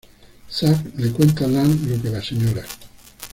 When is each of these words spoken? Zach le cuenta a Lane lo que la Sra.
Zach 0.49 0.79
le 0.97 1.11
cuenta 1.11 1.45
a 1.45 1.47
Lane 1.47 1.77
lo 1.85 2.01
que 2.01 2.09
la 2.09 2.23
Sra. 2.23 2.65